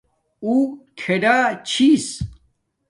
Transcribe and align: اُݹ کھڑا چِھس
اُݹ 0.43 0.57
کھڑا 0.99 1.37
چِھس 1.69 2.07